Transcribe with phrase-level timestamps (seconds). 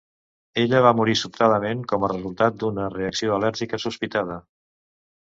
[0.59, 4.39] Ella va morir sobtadament com a resultat d'una reacció al·lèrgica sospitada.